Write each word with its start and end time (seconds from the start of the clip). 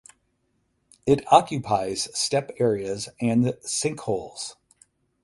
It 1.05 1.21
occupies 1.31 2.09
steppe 2.17 2.53
areas 2.59 3.07
and 3.19 3.43
sinkholes. 3.63 4.55